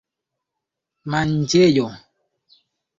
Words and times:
manĝejo 1.11 1.87